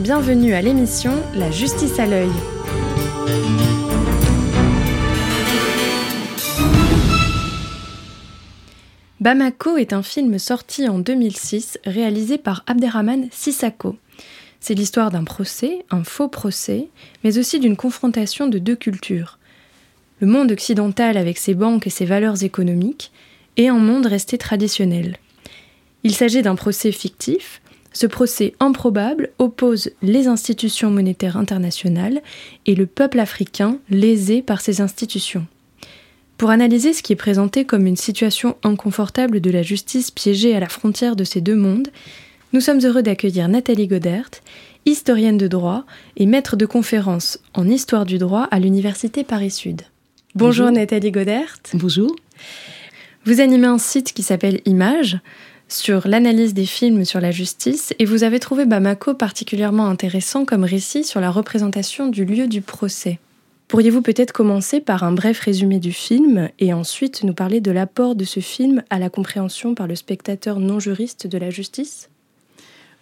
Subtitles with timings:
[0.00, 2.30] Bienvenue à l'émission La justice à l'œil.
[9.18, 13.96] Bamako est un film sorti en 2006 réalisé par Abderrahman Sissako.
[14.60, 16.86] C'est l'histoire d'un procès, un faux procès,
[17.24, 19.40] mais aussi d'une confrontation de deux cultures.
[20.20, 23.10] Le monde occidental avec ses banques et ses valeurs économiques,
[23.56, 25.16] et un monde resté traditionnel.
[26.04, 27.60] Il s'agit d'un procès fictif.
[27.92, 32.20] Ce procès improbable oppose les institutions monétaires internationales
[32.66, 35.46] et le peuple africain lésé par ces institutions.
[36.36, 40.60] Pour analyser ce qui est présenté comme une situation inconfortable de la justice piégée à
[40.60, 41.88] la frontière de ces deux mondes,
[42.52, 44.30] nous sommes heureux d'accueillir Nathalie Godert,
[44.86, 45.84] historienne de droit
[46.16, 49.82] et maître de conférences en histoire du droit à l'Université Paris-Sud.
[50.34, 51.58] Bonjour, Nathalie Godert.
[51.74, 52.14] Bonjour.
[53.24, 55.18] Vous animez un site qui s'appelle Images
[55.68, 60.64] sur l'analyse des films sur la justice et vous avez trouvé Bamako particulièrement intéressant comme
[60.64, 63.18] récit sur la représentation du lieu du procès.
[63.68, 68.14] Pourriez-vous peut-être commencer par un bref résumé du film et ensuite nous parler de l'apport
[68.14, 72.08] de ce film à la compréhension par le spectateur non juriste de la justice?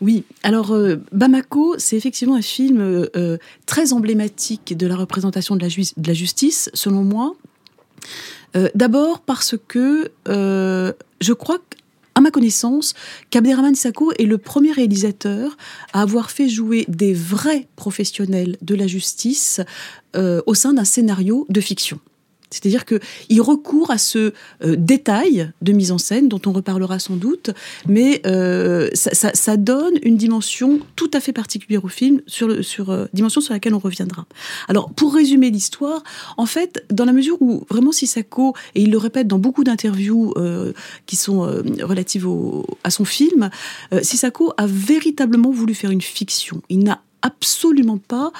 [0.00, 5.56] Oui, alors euh, Bamako, c'est effectivement un film euh, euh, très emblématique de la représentation
[5.56, 7.34] de la, justice, selon moi.
[8.74, 11.58] D'abord parce que je crois
[12.16, 12.94] à ma connaissance,
[13.30, 15.56] qu'Abderrahman Sako est le premier réalisateur
[15.92, 19.60] à avoir fait jouer des vrais professionnels de la justice
[20.14, 22.00] au sein d'un scénario de fiction.
[22.50, 27.16] C'est-à-dire qu'il recourt à ce euh, détail de mise en scène dont on reparlera sans
[27.16, 27.50] doute,
[27.86, 32.50] mais euh, ça, donne une dimension tout à fait particulière au film, sur,
[32.90, 34.26] euh, dimension sur laquelle on reviendra.
[34.68, 36.02] Alors, pour résumer l'histoire,
[36.36, 40.34] en fait, dans la mesure où vraiment Sissako, et il le répète dans beaucoup d'interviews
[41.06, 41.40] qui sont
[41.82, 42.26] relatives
[42.84, 43.50] à son film,
[44.02, 46.62] Sissako a véritablement voulu faire une fiction.
[46.68, 48.32] Il n'a absolument pas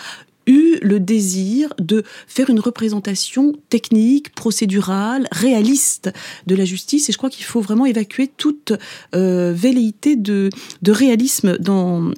[0.47, 6.11] eu le désir de faire une représentation technique, procédurale, réaliste
[6.47, 7.09] de la justice.
[7.09, 8.73] Et je crois qu'il faut vraiment évacuer toute
[9.15, 10.51] euh, velléité de,
[10.83, 12.11] de réalisme dans,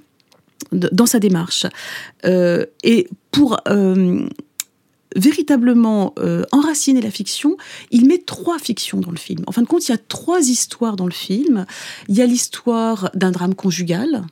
[0.73, 1.67] dans sa démarche.
[2.25, 4.29] Euh, et pour euh,
[5.17, 6.15] véritablement
[6.53, 7.57] enraciner la fiction,
[7.91, 9.43] il met trois fictions dans le film.
[9.47, 11.65] En fin de compte, il y a trois histoires dans le film.
[12.09, 14.27] Il y a l'histoire d'un drame conjugal,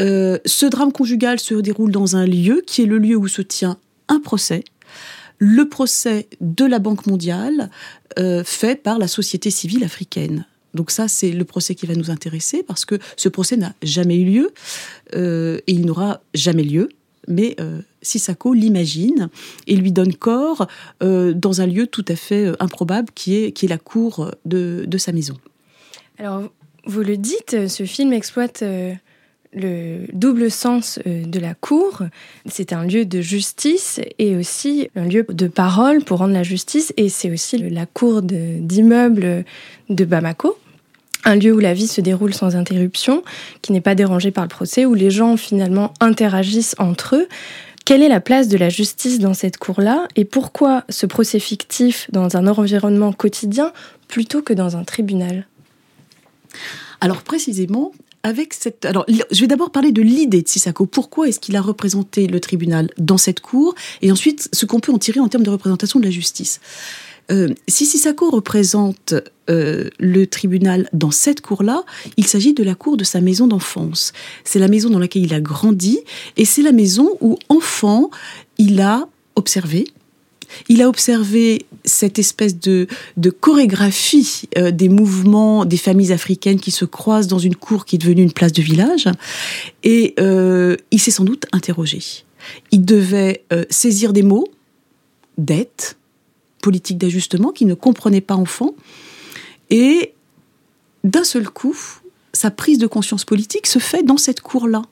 [0.00, 3.42] euh, ce drame conjugal se déroule dans un lieu qui est le lieu où se
[3.42, 4.64] tient un procès,
[5.38, 7.70] le procès de la Banque mondiale
[8.18, 10.46] euh, fait par la société civile africaine.
[10.74, 14.16] Donc ça, c'est le procès qui va nous intéresser parce que ce procès n'a jamais
[14.16, 14.54] eu lieu
[15.14, 16.88] euh, et il n'aura jamais lieu.
[17.28, 17.54] Mais
[18.00, 19.28] Sissako l'imagine
[19.68, 20.66] et lui donne corps
[21.00, 24.98] dans un lieu tout à fait improbable qui est, qui est la cour de, de
[24.98, 25.36] sa maison.
[26.18, 26.50] Alors,
[26.84, 28.64] vous le dites, ce film exploite
[29.54, 32.02] le double sens euh, de la cour.
[32.46, 36.92] C'est un lieu de justice et aussi un lieu de parole pour rendre la justice.
[36.96, 39.44] Et c'est aussi la cour d'immeuble
[39.88, 40.56] de, Bamako.
[41.24, 43.22] Un lieu où la vie se déroule sans interruption,
[43.60, 47.28] qui n'est pas dérangé par le procès, où les gens finalement interagissent entre eux.
[47.84, 50.08] Quelle est la place de la justice dans cette cour-là?
[50.16, 53.72] Et pourquoi ce procès fictif dans un environnement quotidien
[54.08, 55.46] plutôt que dans un tribunal?
[57.00, 58.84] Alors précisément, avec cette.
[58.84, 60.86] Alors, je vais d'abord parler de l'idée de Sissako.
[60.86, 63.74] Pourquoi est-ce qu'il a représenté le tribunal dans cette cour?
[64.00, 66.60] Et ensuite, ce qu'on peut en tirer en termes de représentation de la justice.
[67.30, 69.14] Euh, si Sissako représente
[69.48, 71.84] euh, le tribunal dans cette cour-là,
[72.16, 74.12] il s'agit de la cour de sa maison d'enfance.
[74.44, 76.00] C'est la maison dans laquelle il a grandi
[76.36, 78.10] et c'est la maison où, enfant,
[78.58, 79.86] il a observé,
[80.68, 82.86] il a observé cette espèce de,
[83.40, 87.98] chorégraphie euh, des mouvements des familles africaines qui se croisent dans une cour qui est
[87.98, 89.08] devenue une place de village.
[89.82, 92.00] Et euh, il s'est sans doute interrogé.
[92.70, 94.48] Il devait euh, saisir des mots,
[95.38, 95.96] dette,
[96.62, 98.74] politique d'ajustement, qu'il ne comprenait pas enfant.
[99.70, 100.12] Et
[101.04, 101.76] d'un seul coup,
[102.32, 104.82] sa prise de conscience politique se fait dans cette cour-là.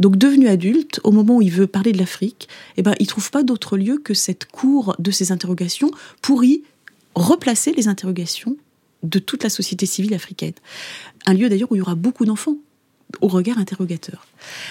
[0.00, 3.30] Donc devenu adulte, au moment où il veut parler de l'Afrique, eh ben, il trouve
[3.30, 5.90] pas d'autre lieu que cette cour de ses interrogations
[6.22, 6.62] pour y
[7.14, 8.56] replacer les interrogations
[9.02, 10.54] de toute la société civile africaine.
[11.26, 12.56] Un lieu d'ailleurs où il y aura beaucoup d'enfants
[13.20, 14.26] au regard interrogateur.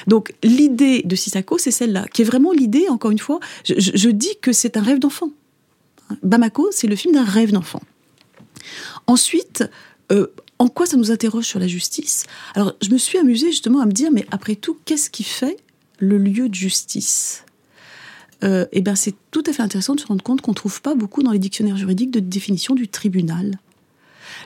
[0.07, 4.35] Donc l'idée de Sissako, c'est celle-là, qui est vraiment l'idée, encore une fois, je, dis
[4.41, 5.29] que c'est un rêve d'enfant.
[6.23, 7.81] Bamako, c'est le film d'un rêve d'enfant.
[9.07, 9.63] Ensuite,
[10.11, 10.27] euh,
[10.63, 12.23] en quoi ça nous interroge sur la justice?
[12.55, 15.57] Alors, je me suis amusée justement à me dire, mais après tout, qu'est-ce qui fait
[15.99, 17.43] le lieu de justice?
[18.45, 20.81] Euh, Eh bien, c'est tout à fait intéressant de se rendre compte qu'on ne trouve
[20.81, 23.59] pas beaucoup dans les dictionnaires juridiques de définition du tribunal.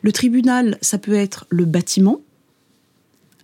[0.01, 2.19] Le tribunal, ça peut être le bâtiment,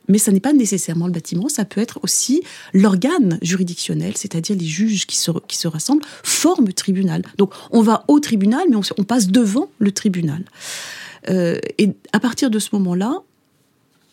[0.09, 2.41] Mais ça n'est pas nécessairement le bâtiment, ça peut être aussi
[2.73, 7.21] l'organe juridictionnel, c'est-à-dire les juges qui se, qui se rassemblent, forment tribunal.
[7.37, 10.43] Donc on va au tribunal, mais on, passe devant le tribunal.
[11.29, 13.21] Euh, et à partir de ce moment-là,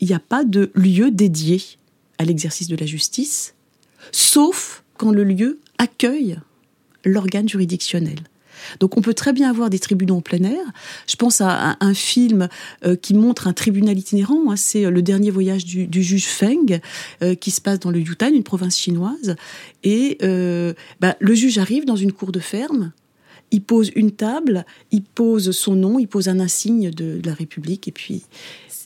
[0.00, 1.62] il n'y a pas de lieu dédié
[2.18, 3.54] à l'exercice de la justice,
[4.12, 6.38] sauf quand le lieu accueille
[7.04, 8.18] l'organe juridictionnel.
[8.78, 10.60] Donc on peut très bien avoir des tribunaux en plein air.
[11.06, 12.48] Je pense à un, film
[12.84, 14.50] euh, qui montre un tribunal itinérant.
[14.50, 14.56] Hein.
[14.56, 16.80] c'est euh, le dernier voyage du, juge Feng
[17.40, 19.36] qui se passe dans le Yutang, une province chinoise.
[19.82, 20.18] Et
[21.00, 22.92] bah, le juge arrive dans une cour de ferme.
[23.50, 27.88] Il pose une table, il pose son nom, il pose un insigne de la République
[27.88, 28.22] et puis...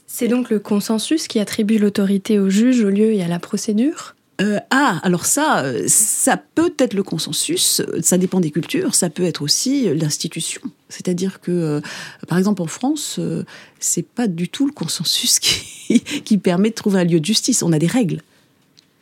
[0.06, 4.14] C'est donc le consensus qui attribue l'autorité au juge, au lieu et à la procédure?
[4.40, 9.22] Euh, ah, alors ça, ça peut être le consensus, ça dépend des cultures, ça peut
[9.22, 10.60] être aussi l'institution.
[10.88, 11.80] C'est-à-dire que, euh,
[12.26, 13.44] par exemple, en France, euh,
[13.78, 15.38] c'est pas du tout le consensus
[16.24, 17.62] qui, permet de trouver un lieu de justice.
[17.62, 18.22] On a des règles.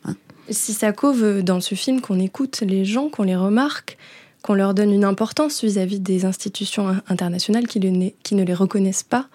[0.05, 0.15] Hein.
[0.49, 3.97] Sissako veut, dans ce film, qu'on écoute les gens, qu'on les remarque,
[4.43, 9.27] qu'on leur donne une importance vis-à-vis des institutions internationales qui, ne les reconnaissent pas.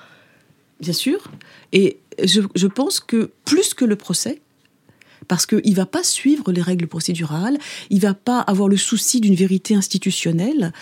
[0.81, 1.33] Bien sûr.
[1.73, 4.41] Et je pense que plus que le procès,
[5.27, 7.59] parce qu'il ne va pas suivre les règles procédurales,
[7.91, 10.73] il ne va pas avoir le souci d'une vérité institutionnelle.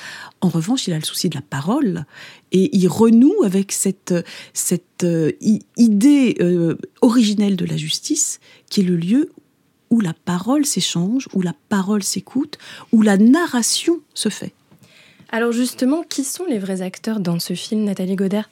[0.40, 2.04] En revanche, il a le souci de la parole
[2.52, 4.14] et il renoue avec cette,
[4.52, 5.32] cette euh,
[5.76, 9.30] idée euh, originelle de la justice qui est le lieu
[9.90, 12.58] où la parole s'échange, où la parole s'écoute,
[12.92, 14.52] où la narration se fait.
[15.30, 18.48] Alors justement, qui sont les vrais acteurs dans ce film, Nathalie Godert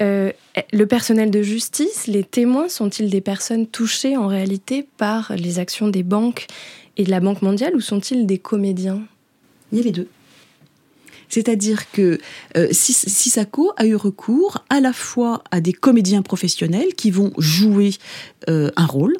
[0.00, 0.32] euh,
[0.72, 5.88] le personnel de justice, les témoins sont-ils des personnes touchées en réalité par les actions
[5.88, 6.46] des banques
[6.96, 9.02] et de la Banque mondiale ou sont-ils des comédiens?
[9.72, 10.08] Il y a les deux.
[11.28, 12.18] C'est-à-dire que
[12.56, 17.92] euh, Sisako a eu recours à la fois à des comédiens professionnels qui vont jouer
[18.48, 19.16] euh, un rôle,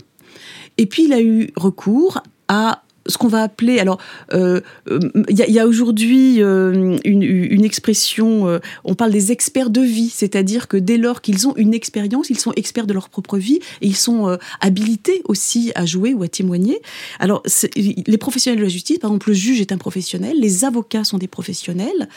[0.78, 4.00] et puis il a eu recours à ce qu'on va appeler, alors,
[4.32, 10.08] il euh, euh, y a, aujourd'hui euh, une, expression, on parle des experts de vie,
[10.08, 13.60] c'est-à-dire que dès lors qu'ils ont une expérience, ils sont experts de leur propre vie
[13.80, 16.80] et ils sont habilités aussi à jouer ou à témoigner.
[17.18, 17.42] Alors,
[17.76, 21.18] les professionnels de la justice, par exemple, le juge est un professionnel, les avocats sont
[21.18, 22.08] des professionnels,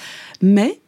[0.41, 0.79] mais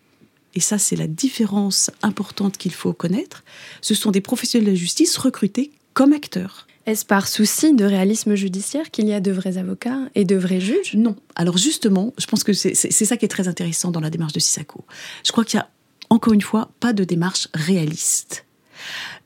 [0.56, 3.44] et ça c'est la différence importante qu'il faut connaître,
[3.82, 6.69] ce sont des professionnels de la justice recrutés comme acteurs.
[6.90, 10.60] Est-ce par souci de réalisme judiciaire qu'il y a de vrais avocats et de vrais
[10.60, 10.96] juges?
[10.96, 11.16] Non.
[11.36, 14.40] Alors justement, je pense que c'est ça qui est très intéressant dans la démarche de
[14.40, 14.84] Sissako.
[15.24, 15.70] Je crois qu'il y a,
[16.10, 18.44] encore une fois, pas de démarche réaliste.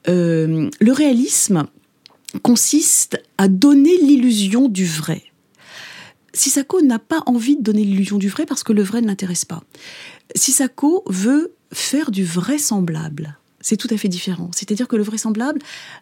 [0.10, 1.64] Euh, le réalisme
[2.42, 5.24] consiste à donner l'illusion du vrai.
[6.34, 9.46] Sissako n'a pas envie de donner l'illusion du vrai parce que le vrai ne l'intéresse
[9.46, 9.64] pas.
[10.36, 14.52] Sissako veut faire du vraisemblable c'est tout à fait différent.
[14.54, 15.60] C'est-à-dire que le vraisemblable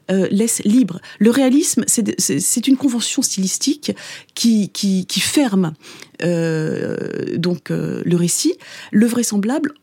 [0.10, 1.00] euh, laisse libre.
[1.20, 3.94] Le réalisme, c'est une convention stylistique
[4.34, 5.74] qui, qui, ferme
[6.24, 8.56] euh, donc euh, le récit.
[8.92, 9.74] Le vraisemblable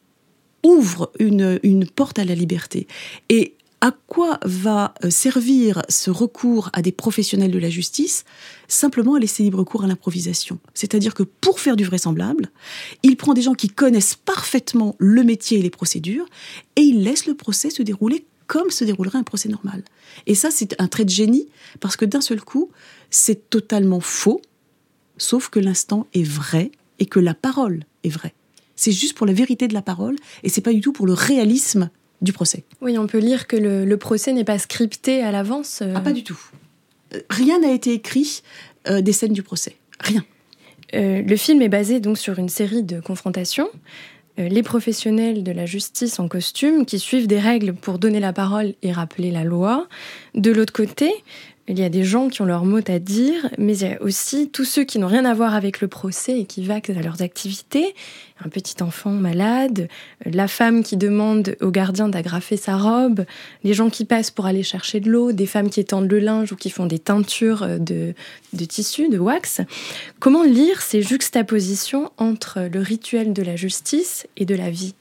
[0.64, 2.88] ouvre une, une porte à la liberté.
[3.30, 8.24] Et à quoi va euh, servir ce recours à des professionnels de la justice?
[8.66, 10.58] Simplement à laisser libre cours à l'improvisation.
[10.74, 12.50] C'est-à-dire que pour faire du vraisemblable,
[13.02, 16.26] il prend des gens qui connaissent parfaitement le métier et les procédures
[16.76, 19.84] et il laisse le procès se dérouler comme se déroulerait un procès normal.
[20.26, 21.48] Et ça, c'est un trait de génie
[21.80, 22.70] parce que d'un seul coup,
[23.10, 24.40] c'est totalement faux,
[25.18, 28.34] sauf que l'instant est vrai et que la parole est vraie.
[28.74, 31.12] C'est juste pour la vérité de la parole et c'est pas du tout pour le
[31.12, 31.90] réalisme
[32.22, 32.64] du procès.
[32.80, 35.80] Oui, on peut lire que le, procès n'est pas scripté à l'avance.
[35.82, 35.92] Euh.
[35.96, 36.38] Ah, pas du tout.
[37.14, 38.42] Euh, rien n'a été écrit
[38.88, 39.76] euh, des scènes du procès.
[40.00, 40.24] Rien.
[40.92, 43.68] le film est basé donc sur une série de confrontations.
[44.36, 48.74] les professionnels de la justice en costume qui suivent des règles pour donner la parole
[48.82, 49.88] et rappeler la loi.
[50.34, 51.12] De l'autre côté,
[51.68, 54.02] il y a des gens qui ont leur mot à dire, mais il y a
[54.02, 57.02] aussi tous ceux qui n'ont rien à voir avec le procès et qui vaquent à
[57.02, 57.94] leurs activités.
[58.44, 59.88] Un petit enfant malade,
[60.24, 63.24] la femme qui demande au gardien d'agrafer sa robe,
[63.64, 66.52] les gens qui passent pour aller chercher de l'eau, des femmes qui étendent le linge
[66.52, 68.14] ou qui font des teintures de,
[68.52, 69.60] de tissu, de wax.
[70.20, 74.94] Comment lire ces juxtapositions entre le rituel de la justice et de la vie?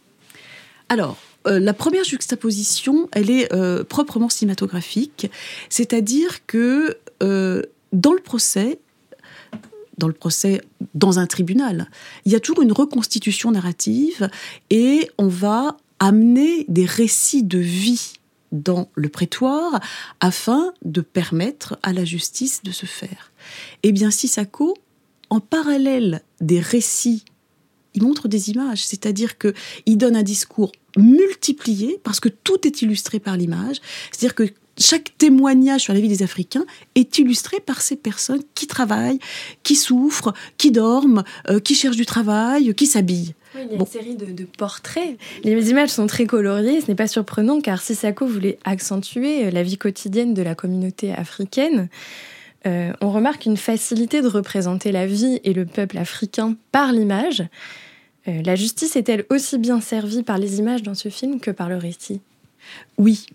[0.90, 5.32] Alors, euh, la première juxtaposition, elle est euh, proprement cinématographique,
[5.70, 7.64] c'est-à-dire que euh,
[7.94, 8.80] dans le procès,
[9.98, 10.62] dans le procès
[10.94, 11.90] dans un tribunal,
[12.26, 14.30] il y a toujours une reconstitution narrative
[14.70, 18.14] et on va amener des récits de vie
[18.52, 19.80] dans le prétoire
[20.20, 23.32] afin de permettre à la justice de se faire.
[23.84, 24.76] Eh bien, Sissako,
[25.30, 27.26] en parallèle des récits,
[27.94, 29.54] il montre des images, c'est-à-dire que
[29.86, 33.78] il donne un discours multiplié parce que tout est illustré par l'image.
[34.12, 34.44] C'est-à-dire que
[34.80, 39.20] chaque témoignage sur la vie des Africains est illustré par ces personnes qui travaillent,
[39.64, 43.34] qui souffrent, qui dorment, euh, qui cherchent du travail, qui s'habillent.
[43.56, 45.18] Oui, il y a une série de, portraits.
[45.44, 49.64] Les images sont très coloriées, ce n'est pas surprenant car Sissako voulait accentuer euh, la
[49.64, 51.90] vie quotidienne de la communauté africaine.
[52.66, 57.44] Euh, on remarque une facilité de représenter la vie et le peuple africain par l'image.
[58.28, 61.78] La justice est-elle aussi bien servie par les images dans ce film que par le
[61.78, 62.22] récit?
[62.98, 63.26] Oui,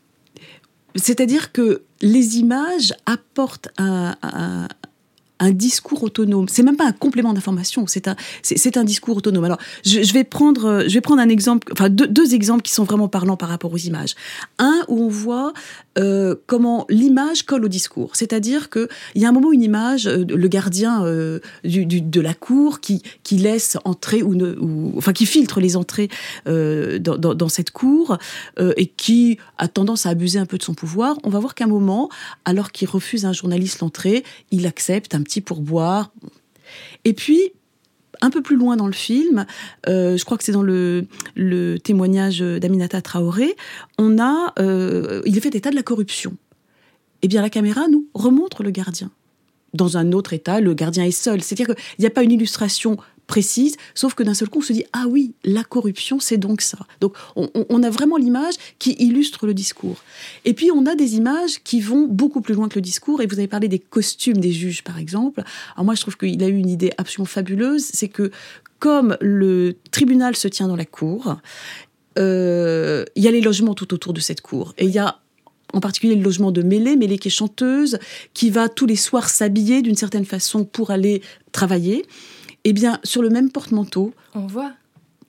[0.94, 4.18] c'est-à-dire que les images apportent un,
[5.52, 6.46] discours autonome.
[6.48, 9.44] C'est même pas un complément d'information, c'est un, discours autonome.
[9.44, 13.08] Alors, je, vais prendre, je vais prendre un exemple, enfin deux, exemples qui sont vraiment
[13.08, 14.14] parlants par rapport aux images.
[14.58, 15.52] Un où on voit
[15.98, 20.06] euh, comment l'image colle au discours, c'est-à-dire que il y a un moment une image,
[20.06, 25.60] euh, le gardien euh, de la cour qui, qui laisse entrer ou, enfin qui filtre
[25.60, 26.08] les entrées
[26.46, 28.16] dans, cette cour
[28.58, 31.18] et qui a tendance à abuser un peu de son pouvoir.
[31.24, 32.08] On va voir qu'à un moment,
[32.44, 36.10] alors qu'il refuse un journaliste l'entrée, il accepte un petit pour boire.
[37.04, 37.52] Et puis,
[38.22, 39.44] un peu plus loin dans le film,
[39.88, 41.06] euh, je crois que c'est dans le,
[41.84, 43.56] témoignage d'Aminata Traoré,
[43.98, 46.36] on a, euh, il est fait état de la corruption.
[47.22, 49.10] Eh bien, la caméra nous remontre le gardien.
[49.74, 51.42] Dans un autre état, le gardien est seul.
[51.42, 52.96] C'est-à-dire qu'il n'y a pas une illustration
[53.32, 56.60] précise, sauf que d'un seul coup, on se dit ah oui, la corruption, c'est donc
[56.60, 56.80] ça.
[57.00, 60.02] Donc on, a vraiment l'image qui illustre le discours.
[60.44, 63.22] Et puis on a des images qui vont beaucoup plus loin que le discours.
[63.22, 65.42] Et vous avez parlé des costumes des juges, par exemple.
[65.74, 68.30] Alors moi, je trouve qu'il a eu une idée absolument fabuleuse, c'est que
[68.78, 71.36] comme le tribunal se tient dans la cour,
[72.18, 74.74] euh, il y a les logements tout autour de cette cour.
[74.76, 75.20] Et il y a
[75.72, 77.98] en particulier le logement de Mélé, Mélé qui est chanteuse,
[78.34, 81.22] qui va tous les soirs s'habiller d'une certaine façon pour aller
[81.52, 82.04] travailler.
[82.64, 84.72] Eh bien, sur le même porte-manteau, on voit.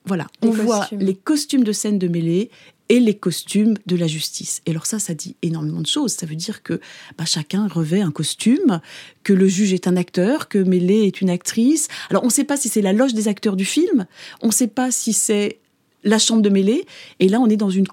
[0.06, 2.50] Voilà, on voit les costumes de scène de mêlée
[2.90, 4.60] et les costumes de la justice.
[4.66, 6.12] Et alors ça, ça dit énormément de choses.
[6.12, 6.80] Ça veut dire que
[7.16, 8.80] bah, chacun revêt un costume,
[9.22, 11.88] que le juge est un acteur, que Mêlée est une actrice.
[12.10, 14.06] Alors on ne sait pas si c'est la loge des acteurs du film,
[14.42, 15.58] on ne sait pas si c'est
[16.02, 16.84] la chambre de Mêlée.
[17.20, 17.88] Et là, on est dans une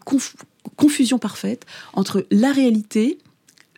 [0.76, 3.18] confusion parfaite entre la réalité,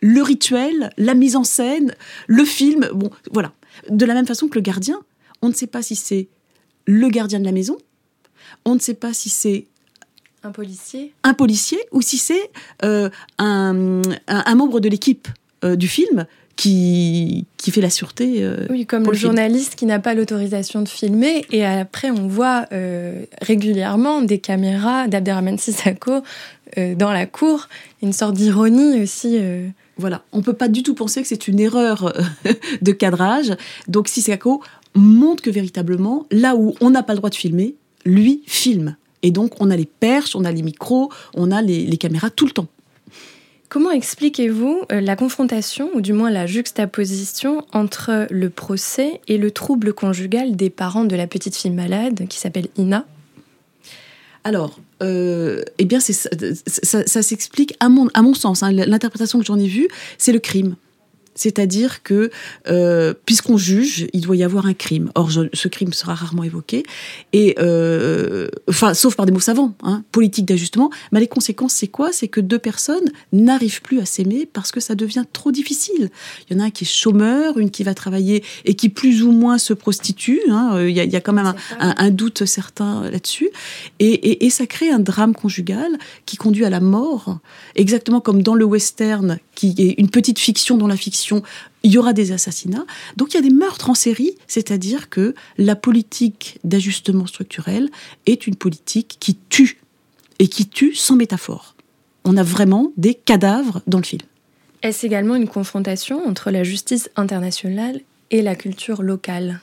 [0.02, 1.94] le rituel, la mise en scène,
[2.26, 2.88] le film.
[2.92, 3.52] Bon, voilà.
[3.88, 5.00] De la même façon que le gardien,
[5.44, 6.28] on ne sait pas si c'est
[6.86, 7.76] le gardien de la maison,
[8.64, 9.66] on ne sait pas si c'est
[10.42, 12.50] un policier, un policier ou si c'est
[12.82, 14.02] euh, un,
[14.54, 15.28] membre de l'équipe
[15.64, 16.24] euh, du film
[16.56, 18.42] qui, qui fait la sûreté.
[18.42, 21.44] Euh, oui, comme le, journaliste qui n'a pas l'autorisation de filmer.
[21.50, 22.66] Et après, on voit
[23.42, 26.22] régulièrement des caméras d'Abderrahmane Sissako
[26.76, 27.68] dans la cour.
[28.02, 29.38] Une sorte d'ironie aussi.
[29.96, 32.12] Voilà, on peut pas du tout penser que c'est une erreur
[32.82, 33.52] de cadrage.
[33.88, 34.62] Donc Sissako
[34.94, 37.74] montre que véritablement, là où on n'a pas le droit de filmer,
[38.04, 38.96] lui filme.
[39.22, 42.46] Et donc, on a les perches, on a les micros, on a les, caméras tout
[42.46, 42.68] le temps.
[43.70, 49.50] Comment expliquez-vous euh, la confrontation, ou du moins la juxtaposition, entre le procès et le
[49.50, 53.06] trouble conjugal des parents de la petite fille malade qui s'appelle Ina?
[54.44, 58.62] Alors, euh, eh bien, ça, s'explique à mon, à mon sens.
[58.62, 60.76] Hein, l'interprétation que j'en ai vue, c'est le crime.
[61.34, 62.30] C'est-à-dire que,
[62.68, 65.10] euh, puisqu'on juge, il doit y avoir un crime.
[65.14, 66.84] Or, ce crime sera rarement évoqué,
[67.32, 70.90] et euh, enfin, sauf par des mots savants, hein, politique d'ajustement.
[71.12, 72.12] Mais les conséquences, c'est quoi?
[72.12, 76.10] C'est que deux personnes n'arrivent plus à s'aimer parce que ça devient trop difficile.
[76.48, 79.22] Il y en a un qui est chômeur, une qui va travailler et qui plus
[79.22, 80.40] ou moins se prostitue.
[80.50, 80.80] Hein.
[80.80, 83.50] Il, y a, quand même un, doute certain là-dessus,
[83.98, 87.38] et, et ça crée un drame conjugal qui conduit à la mort,
[87.74, 91.23] exactement comme dans le western, qui est une petite fiction dans la fiction
[91.82, 92.86] il y aura des assassinats.
[93.16, 97.90] Donc il y a des meurtres en série, c'est-à-dire que la politique d'ajustement structurel
[98.26, 99.80] est une politique qui tue,
[100.38, 101.74] et qui tue sans métaphore.
[102.24, 104.22] On a vraiment des cadavres dans le film.
[104.82, 108.00] Est-ce également une confrontation entre la justice internationale
[108.30, 109.60] et la culture locale?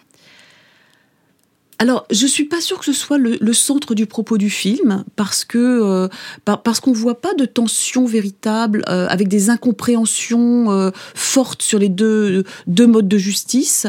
[1.81, 5.43] Alors, je suis pas sûre que ce soit le, centre du propos du film, parce
[5.43, 6.07] que euh,
[6.45, 11.89] parce qu'on voit pas de tension véritable euh, avec des incompréhensions euh, fortes sur les
[11.89, 13.87] deux modes de justice,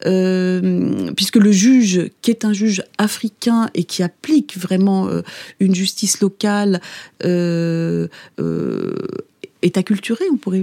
[0.00, 5.10] puisque le juge, qui est un juge africain et qui applique vraiment
[5.60, 6.80] une justice locale,
[7.22, 8.08] est
[9.76, 10.62] acculturé, on pourrait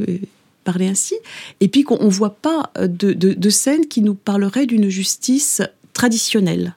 [0.64, 1.14] parler ainsi,
[1.60, 5.62] et puis qu'on ne voit pas de scène qui nous parlerait d'une justice
[5.94, 6.76] traditionnelle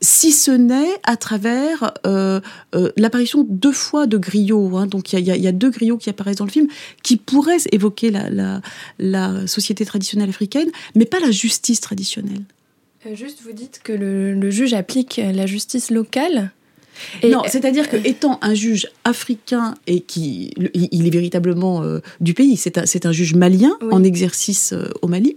[0.00, 2.40] si ce n'est à travers euh,
[2.74, 4.76] euh, l'apparition deux fois de griots.
[4.76, 4.86] Hein.
[4.86, 6.68] donc il y, a deux griots qui apparaissent dans le film
[7.02, 12.42] qui pourraient évoquer la, société traditionnelle africaine, mais pas la justice traditionnelle.
[13.06, 16.50] Euh, juste, vous dites que le, juge applique la justice locale.
[17.24, 21.82] non, c'est-à-dire que étant un juge africain et qui, il est véritablement
[22.20, 25.36] du pays, c'est un, un, juge malien en exercice au Mali.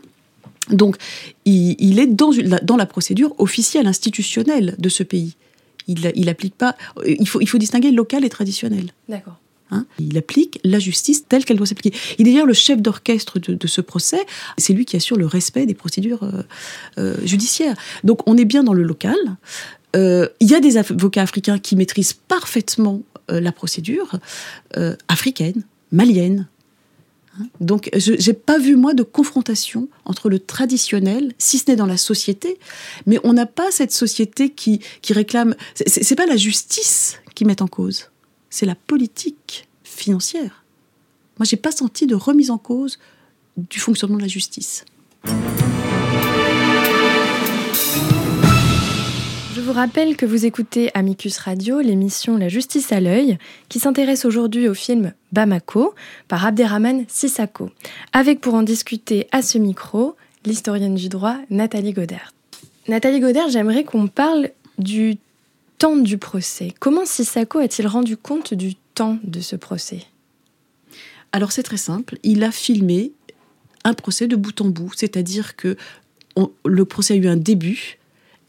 [0.69, 0.97] Donc,
[1.45, 2.31] il, est dans,
[2.63, 5.35] dans, la procédure officielle, institutionnelle de ce pays.
[5.87, 6.75] Il, il applique pas.
[7.05, 8.91] Il faut, il faut distinguer local et traditionnel.
[9.07, 9.39] D'accord.
[9.71, 9.85] Hein.
[9.99, 11.95] il applique la justice telle qu'elle doit s'appliquer.
[12.17, 14.25] Il est d'ailleurs le chef d'orchestre de, ce procès.
[14.57, 16.41] C'est lui qui assure le respect des procédures euh,
[16.97, 17.75] euh, judiciaires.
[18.03, 19.17] Donc on est bien dans le local.
[19.95, 24.15] Euh, il y a des avocats africains qui maîtrisent parfaitement la procédure
[25.07, 25.61] africaine,
[25.91, 26.47] malienne.
[27.59, 31.85] Donc, je n'ai pas vu, moi, de confrontation entre le traditionnel, si ce n'est dans
[31.85, 32.57] la société,
[33.05, 35.55] mais on n'a pas cette société qui, qui réclame.
[35.75, 38.09] C'est pas la justice qui met en cause,
[38.49, 40.63] c'est la politique financière.
[41.37, 42.99] Moi, j'ai pas senti de remise en cause
[43.57, 44.85] du fonctionnement de la justice.
[49.69, 54.67] Vous rappelle que vous écoutez Amicus Radio, l'émission La justice à l'œil, qui s'intéresse aujourd'hui
[54.67, 55.93] au film Bamako
[56.27, 57.69] par Abderrahman Sissako,
[58.11, 62.33] avec pour en discuter à ce micro l'historienne du droit Nathalie Godert.
[62.87, 64.49] Nathalie Godert, j'aimerais qu'on parle
[64.79, 65.17] du
[65.77, 66.73] temps du procès.
[66.79, 70.01] Comment Sissako a-t-il rendu compte du temps de ce procès?
[71.31, 73.11] Alors c'est très simple, il a filmé
[73.83, 75.77] un procès de bout en bout, c'est-à-dire que
[76.65, 77.98] le procès a eu un début,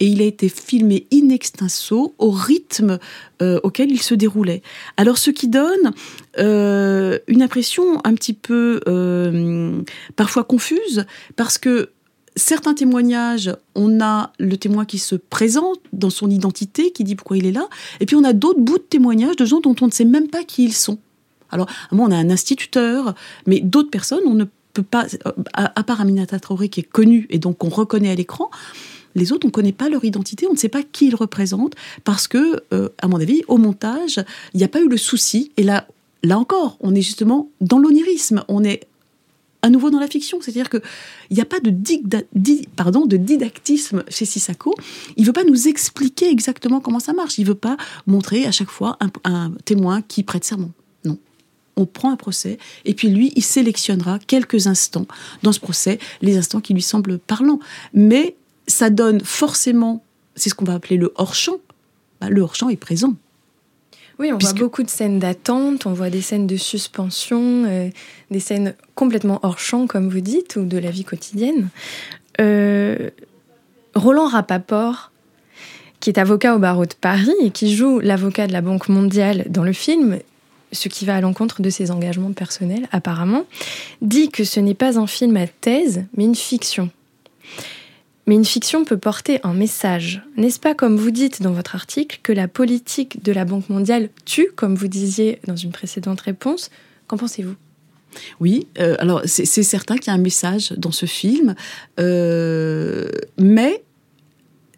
[0.00, 2.98] et il a été filmé in extenso au rythme
[3.42, 4.62] euh, auquel il se déroulait.
[4.96, 5.92] Alors ce qui donne
[6.38, 9.82] euh, une impression un petit peu euh,
[10.16, 11.04] parfois confuse
[11.36, 11.90] parce que
[12.36, 17.36] certains témoignages, on a le témoin qui se présente dans son identité, qui dit pourquoi
[17.36, 17.68] il est là,
[18.00, 20.28] et puis on a d'autres bouts de témoignages de gens dont on ne sait même
[20.28, 20.98] pas qui ils sont.
[21.50, 23.14] Alors, moi, on a un instituteur,
[23.46, 25.06] mais d'autres personnes, on ne peut pas,
[25.52, 28.50] à, part Aminata Traoré qui est connue et donc qu'on reconnaît à l'écran,
[29.20, 31.74] les autres, on ne connaît pas leur identité, on ne sait pas qui ils représentent,
[32.04, 35.52] parce que, euh, à mon avis, au montage, il n'y a pas eu le souci.
[35.56, 35.86] Et là,
[36.22, 38.42] là encore, on est justement dans l'onirisme.
[38.48, 38.88] On est
[39.62, 40.38] à nouveau dans la fiction.
[40.40, 40.80] C'est-à-dire qu'il
[41.30, 41.70] n'y a pas de,
[43.16, 44.74] didactisme chez Sissako.
[45.16, 47.38] Il ne veut pas nous expliquer exactement comment ça marche.
[47.38, 50.70] Il ne veut pas montrer à chaque fois un, témoin qui prête serment.
[51.04, 51.18] Non.
[51.76, 55.06] On prend un procès et puis lui, il sélectionnera quelques instants
[55.42, 57.60] dans ce procès, les instants qui lui semblent parlants.
[57.94, 58.36] Mais
[58.70, 60.02] ça donne forcément,
[60.36, 61.58] c'est ce qu'on va appeler le hors-champ.
[62.20, 63.14] Bah, le hors-champ est présent.
[64.18, 67.88] Oui, on voit beaucoup de scènes d'attente, on voit des scènes de suspension, euh,
[68.30, 71.70] des scènes complètement hors champ, comme vous dites, ou de la vie quotidienne.
[72.38, 73.08] Euh,
[73.94, 75.10] Roland Rapaport,
[76.00, 79.46] qui est avocat au barreau de Paris et qui joue l'avocat de la Banque mondiale
[79.48, 80.18] dans le film,
[80.72, 83.44] ce qui va à l'encontre de ses engagements personnels apparemment,
[84.02, 86.90] dit que ce n'est pas un film à thèse, mais une fiction.
[88.30, 90.22] Mais une fiction peut porter un message.
[90.36, 94.08] N'est-ce pas comme vous dites dans votre article que la politique de la Banque mondiale
[94.24, 96.70] tue, comme vous disiez dans une précédente réponse?
[97.08, 97.56] Qu'en pensez-vous?
[98.38, 101.56] Oui, euh, alors c'est certain qu'il y a un message dans ce film,
[101.98, 103.82] euh, mais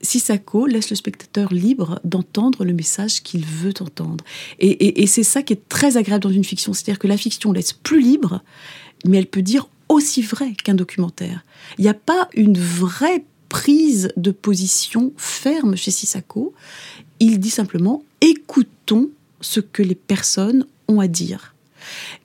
[0.00, 4.24] Sissako laisse le spectateur libre d'entendre le message qu'il veut entendre.
[4.60, 7.52] Et, et c'est ça qui est très agréable dans une fiction, c'est-à-dire que la fiction
[7.52, 8.42] laisse plus libre,
[9.04, 11.44] mais elle peut dire aussi vrai qu'un documentaire.
[11.76, 16.54] Il n'y a pas une vraie prise de position ferme chez Sissako.
[17.20, 19.10] Il dit simplement écoutons
[19.42, 21.54] ce que les personnes ont à dire.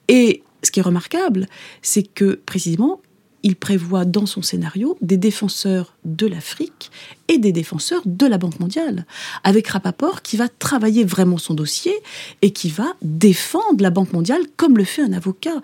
[0.07, 1.47] Et ce qui est remarquable,
[1.81, 3.01] c'est que précisément,
[3.47, 6.91] il prévoit dans son scénario des défenseurs de l'Afrique
[7.29, 9.05] et des défenseurs de la Banque mondiale,
[9.45, 11.93] avec Rapaport qui va travailler vraiment son dossier
[12.41, 15.61] et qui va défendre la Banque mondiale comme le fait un avocat,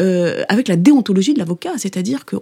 [0.00, 2.36] euh, avec la déontologie de l'avocat, c'est-à-dire que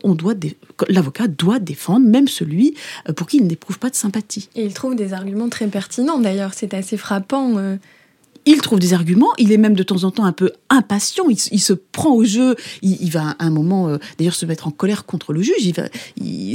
[0.88, 2.76] l'avocat doit défendre même celui
[3.08, 4.48] euh, pour qui il n'éprouve pas de sympathie.
[4.54, 7.58] Et il trouve des arguments très pertinents d'ailleurs, c'est assez frappant.
[7.58, 7.76] Euh,
[8.46, 11.60] il trouve des arguments, il est même de temps en temps un peu impatient, il,
[11.60, 15.04] se prend au jeu, il, va à un moment euh, d'ailleurs se mettre en colère
[15.04, 15.72] contre le juge,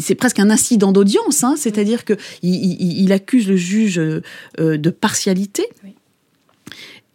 [0.02, 4.22] c'est presque un incident d'audience, hein, c'est-à-dire que il, accuse le juge euh,
[4.58, 5.68] de partialité.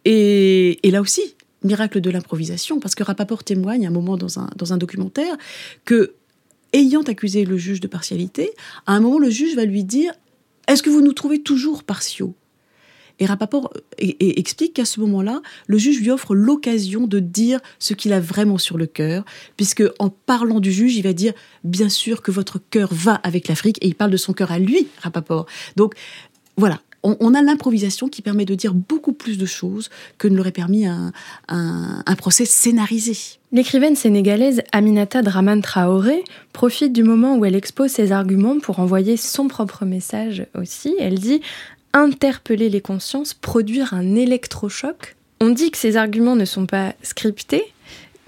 [0.05, 4.47] Et, là aussi, miracle de l'improvisation, parce que Rapaport témoigne à un moment dans un,
[4.55, 5.35] dans un documentaire
[5.85, 6.13] que,
[6.71, 8.51] ayant accusé le juge de partialité,
[8.85, 10.13] à un moment le juge va lui dire
[10.67, 12.35] Est-ce que vous nous trouvez toujours partiaux?
[13.19, 17.93] Et Rapaport euh, explique qu'à ce moment-là, le juge lui offre l'occasion de dire ce
[17.93, 19.25] qu'il a vraiment sur le cœur,
[19.55, 23.47] puisque en parlant du juge, il va dire bien sûr que votre cœur va avec
[23.47, 25.45] l'Afrique, et il parle de son cœur à lui, Rapaport.
[25.75, 25.93] Donc
[26.57, 30.51] voilà, on, a l'improvisation qui permet de dire beaucoup plus de choses que ne l'aurait
[30.51, 31.11] permis un,
[31.47, 33.15] un, procès scénarisé.
[33.51, 39.15] L'écrivaine sénégalaise Aminata Draman Traoré profite du moment où elle expose ses arguments pour envoyer
[39.15, 40.95] son propre message aussi.
[40.99, 41.41] Elle dit
[41.97, 45.15] interpeller les consciences, produire un électrochoc.
[45.39, 47.63] On dit que ces arguments ne sont pas scriptés,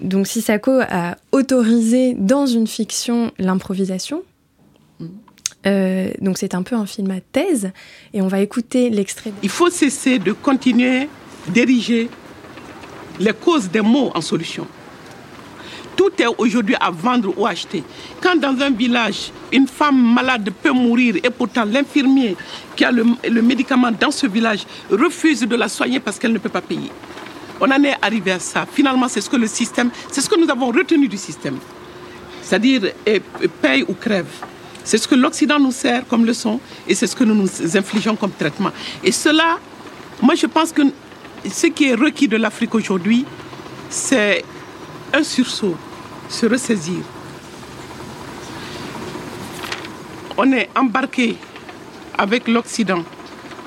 [0.00, 4.22] donc Sissako a autorisé dans une fiction l'improvisation.
[5.66, 7.70] Euh, donc c'est un peu un film à thèse,
[8.14, 9.32] et on va écouter l'extrait.
[9.42, 11.08] Il faut cesser de continuer
[11.48, 12.08] d'ériger
[13.18, 14.66] les causes des maux en solution.
[16.00, 17.84] Tout est aujourd'hui à vendre ou acheter.
[18.22, 22.38] Quand dans un village, une femme malade peut mourir et pourtant l'infirmier
[22.74, 23.04] qui a le,
[23.42, 24.60] médicament dans ce village
[24.90, 26.90] refuse de la soigner parce qu'elle ne peut pas payer.
[27.60, 28.64] On en est arrivé à ça.
[28.72, 31.58] Finalement, c'est ce que le système, c'est ce que nous avons retenu du système.
[32.40, 32.92] C'est-à-dire
[33.60, 34.32] paye ou crève.
[34.82, 38.16] C'est ce que l'Occident nous sert comme leçon et c'est ce que nous nous infligeons
[38.16, 38.70] comme traitement.
[39.04, 39.58] Et cela,
[40.22, 40.80] moi je pense que
[41.46, 43.26] ce qui est requis de l'Afrique aujourd'hui,
[43.90, 44.42] c'est
[45.12, 45.76] un sursaut,
[46.30, 47.02] se ressaisir.
[50.38, 51.36] On est embarqué
[52.16, 53.02] avec l'Occident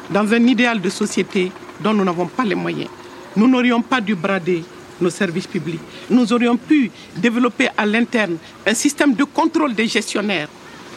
[0.09, 2.89] dans un idéal de société dont nous n'avons pas les moyens.
[3.35, 4.63] Nous n'aurions pas dû brader
[5.01, 5.81] nos services publics.
[6.09, 10.47] Nous aurions pu développer à l'interne un système de contrôle des gestionnaires,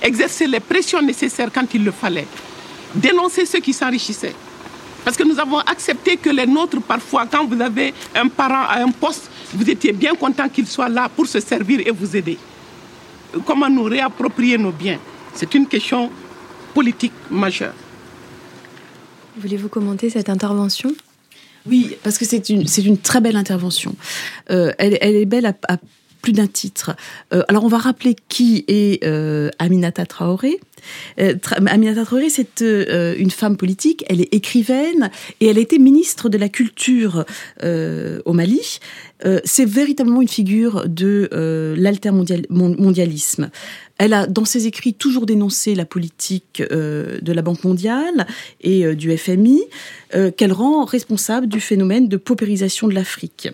[0.00, 2.26] exercer les pressions nécessaires quand il le fallait,
[2.94, 4.34] dénoncer ceux qui s'enrichissaient.
[5.04, 8.80] Parce que nous avons accepté que les nôtres, parfois, quand vous avez un parent à
[8.80, 12.38] un poste, vous étiez bien content qu'il soit là pour se servir et vous aider.
[13.44, 14.98] Comment nous réapproprier nos biens?
[15.34, 16.10] C'est une question
[16.74, 17.74] politique majeure.
[19.38, 20.94] Voulez-vous commenter cette intervention?
[21.66, 23.94] Oui, parce que c'est une, une très belle intervention.
[24.50, 25.76] Euh, elle, elle, est belle à,
[26.22, 26.96] plus d'un titre.
[27.32, 30.58] Euh, alors on va rappeler qui est euh, Aminata Traoré.
[31.20, 31.34] Euh,
[31.66, 36.38] Aminata Traoré, c'est une femme politique, elle est écrivaine et elle a été ministre de
[36.38, 37.24] la Culture
[37.62, 38.78] au Mali.
[39.44, 41.28] c'est véritablement une figure de
[41.76, 43.50] l'altermondialisme.
[43.98, 48.26] Elle a, dans ses écrits, toujours dénoncé la politique de la Banque mondiale
[48.60, 49.62] et du FMI,
[50.36, 53.48] qu'elle rend responsable du phénomène de paupérisation de l'Afrique.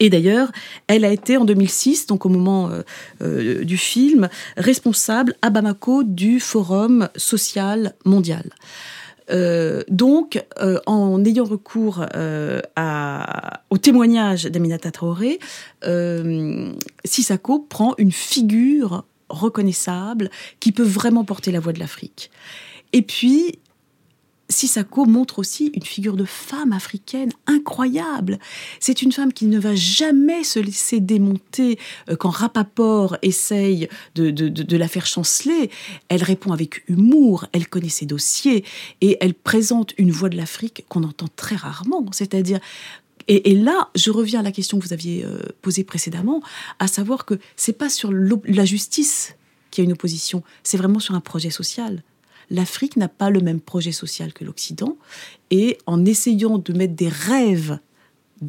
[0.00, 0.50] Et d'ailleurs,
[0.86, 2.82] elle a été en 2006, donc au moment euh,
[3.22, 8.50] euh, du film, responsable à Bamako du Forum social mondial.
[9.30, 10.42] Euh, donc,
[10.86, 12.04] en ayant recours
[13.70, 15.38] au témoignage d'Aminata Traoré,
[17.04, 22.30] Sissako prend une figure reconnaissable qui peut vraiment porter la voix de l'Afrique.
[22.92, 23.60] Et puis,
[24.50, 28.38] Sissako montre aussi une figure de femme africaine incroyable.
[28.80, 31.78] C'est une femme qui ne va jamais se laisser démonter
[32.10, 35.70] euh, quand Rapaport essaye de, la faire chanceler.
[36.08, 38.64] Elle répond avec humour, elle connaît ses dossiers
[39.00, 42.04] et elle présente une voix de l'Afrique qu'on entend très rarement.
[42.12, 42.60] C'est-à-dire
[43.28, 46.42] et, là, je reviens à la question que vous aviez euh, posée précédemment,
[46.80, 49.36] à savoir que c'est pas sur la justice
[49.70, 52.02] qu'il y a une opposition, c'est vraiment sur un projet social
[52.50, 54.96] l'Afrique n'a pas le même projet social que l'Occident.
[55.50, 57.78] Et en essayant de mettre des rêves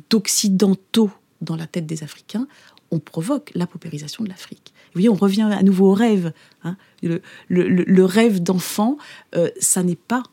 [0.09, 1.11] d'occidentaux
[1.41, 2.47] dans la tête des Africains,
[2.91, 4.73] on provoque la paupérisation de l'Afrique.
[4.87, 6.33] Vous voyez, on revient à nouveau au rêve.
[6.63, 6.75] Hein.
[7.01, 8.97] Le, rêve d'enfant,
[9.35, 10.23] euh, ça n'est pas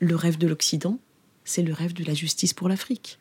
[0.00, 0.98] le rêve de l'Occident,
[1.44, 3.18] c'est le rêve de la justice pour l'Afrique.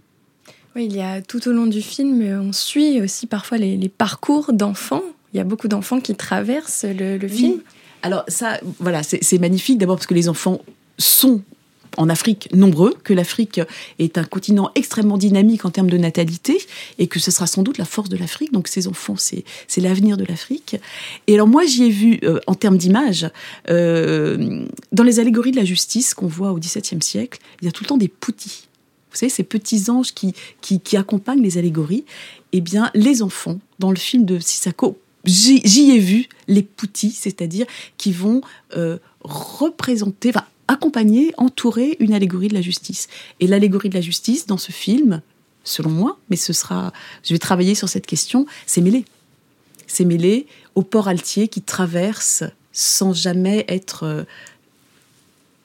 [0.76, 4.54] Oui, il y a tout au long du film, on suit aussi parfois les, parcours
[4.54, 5.04] d'enfants.
[5.34, 7.62] Il y a beaucoup d'enfants qui traversent le, film.
[8.08, 10.62] Alors ça, voilà, c'est magnifique d'abord parce que les enfants
[10.98, 11.42] sont
[11.98, 13.60] en Afrique nombreux, que l'Afrique
[14.00, 16.58] est un continent extrêmement dynamique en termes de natalité
[17.00, 18.54] et que ce sera sans doute la force de l'Afrique.
[18.54, 19.44] Donc ces enfants, c'est
[19.76, 20.78] l'avenir de l'Afrique.
[21.28, 23.30] Et alors moi, j'y ai vu euh, en termes d'image,
[23.70, 27.74] euh, dans les allégories de la justice qu'on voit au XVIIe siècle, il y a
[27.74, 28.70] tout le temps des poutis.
[29.12, 32.06] Vous savez, ces petits anges qui, qui, qui accompagnent les allégories.
[32.54, 37.66] Eh bien, les enfants, dans le film de Sissako, j'y ai vu les poutis, c'est-à-dire
[37.98, 38.42] qui vont
[38.76, 40.32] euh, représenter,
[40.68, 43.08] accompagner, entourer une allégorie de la justice.
[43.40, 45.22] Et l'allégorie de la justice dans ce film,
[45.64, 49.06] selon moi, mais ce sera, je vais travailler sur cette question, c'est mêlé.
[49.86, 54.24] C'est mêlé au port altier qui traverse sans jamais être euh,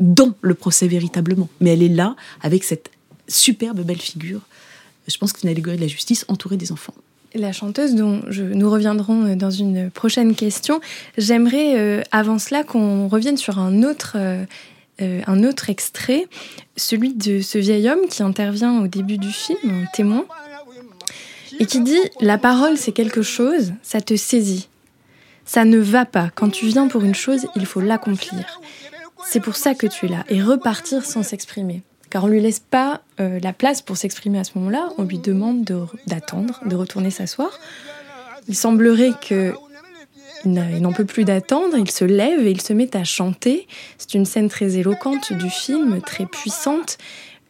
[0.00, 1.48] dans le procès véritablement.
[1.60, 2.90] Mais elle est là avec cette
[3.28, 4.40] superbe belle figure.
[5.08, 6.94] Je pense que c'est une allégorie de la justice entourée des enfants
[7.34, 10.80] la chanteuse dont nous reviendrons euh, dans une prochaine question.
[11.18, 14.44] J'aimerais euh, avant cela qu'on revienne sur un autre, euh,
[14.98, 16.26] un autre extrait,
[16.76, 20.24] celui de ce vieil homme qui intervient au début du film, un témoin,
[21.58, 24.68] et qui dit⁇ La parole c'est quelque chose, ça te saisit.
[25.44, 26.30] Ça ne va pas.
[26.34, 28.60] Quand tu viens pour une chose, il faut l'accomplir.
[29.26, 32.60] C'est pour ça que tu es là, et repartir sans s'exprimer car on lui laisse
[32.60, 34.90] pas euh, la place pour s'exprimer à ce moment-là.
[34.98, 35.64] On lui demande
[36.06, 37.58] d'attendre, de, retourner s'asseoir.
[38.48, 39.54] Il semblerait que
[40.44, 43.66] Il n'en peut plus d'attendre, il se lève et il se met à chanter.
[43.96, 46.98] C'est une scène très éloquente du film, très puissante,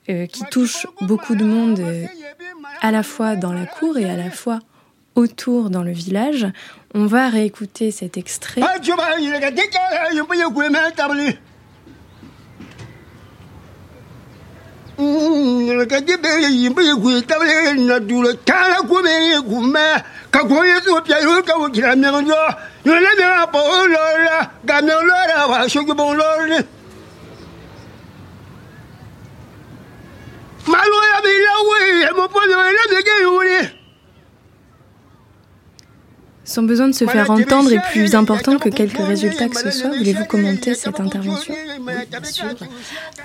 [0.08, 2.06] euh, qui touche beaucoup de monde euh,
[2.82, 4.60] à la fois dans la cour et à la fois
[5.16, 6.46] autour dans le village.
[6.94, 8.60] On va réécouter cet extrait.
[15.86, 19.14] ka jibere yimbe ku table na dule tala ku me
[19.48, 19.86] ku me
[20.30, 22.40] ka ko ye so pya yo ka wo kira me yo
[22.84, 26.16] yo le me pa o lo la ga me lo la wa shu ku bon
[26.16, 26.58] lo ni
[30.66, 31.78] ma lo ya bi la we
[32.16, 33.81] mo po le me ge yo
[36.44, 39.96] Son besoin de se faire entendre est plus important que quelques résultats que ce soit.
[39.96, 41.54] Voulez-vous commenter cette intervention?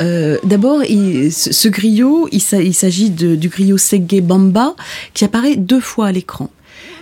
[0.01, 4.75] Euh, D'abord, ce griot, il s'agit du griot Segge Bamba
[5.13, 6.49] qui apparaît deux fois à l'écran.